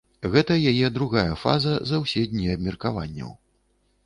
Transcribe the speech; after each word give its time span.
Гэта 0.35 0.55
яе 0.71 0.87
другая 0.95 1.33
фраза 1.43 1.75
за 1.91 2.01
ўсе 2.05 2.25
дні 2.33 2.51
абмеркаванняў. 2.57 3.31